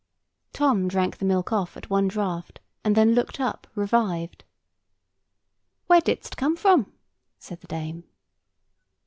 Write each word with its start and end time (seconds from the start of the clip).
Tom 0.51 0.87
drank 0.87 1.17
the 1.19 1.25
milk 1.25 1.53
off 1.53 1.77
at 1.77 1.91
one 1.91 2.07
draught, 2.07 2.59
and 2.83 2.95
then 2.95 3.13
looked 3.13 3.39
up, 3.39 3.67
revived. 3.75 4.43
"Where 5.85 6.01
didst 6.01 6.37
come 6.37 6.55
from?" 6.55 6.91
said 7.37 7.61
the 7.61 7.67
dame. 7.67 8.05